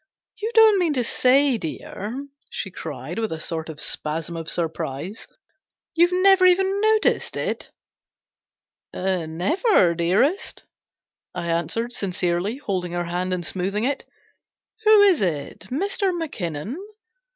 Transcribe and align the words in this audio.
"You 0.41 0.49
don't 0.55 0.79
mean 0.79 0.93
to 0.93 1.03
say, 1.03 1.59
dear," 1.59 2.27
she 2.49 2.71
cried, 2.71 3.19
with 3.19 3.31
a 3.31 3.39
sort 3.39 3.69
of 3.69 3.79
spasm 3.79 4.35
of 4.35 4.49
surprise, 4.49 5.27
"you've 5.93 6.11
never 6.11 6.43
even 6.47 6.81
noticed 6.81 7.37
it!"" 7.37 7.69
Never, 8.95 9.93
dearest," 9.93 10.63
I 11.35 11.49
answered 11.49 11.93
sincerely, 11.93 12.57
holding 12.57 12.93
her 12.93 13.03
hand 13.05 13.31
and 13.31 13.45
smoothing 13.45 13.83
it." 13.83 14.03
Who 14.85 15.01
is 15.03 15.21
it? 15.21 15.67
Mr. 15.69 16.09
Mackinnon 16.17 16.77